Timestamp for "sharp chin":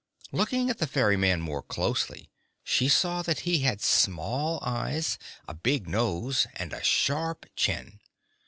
6.83-7.99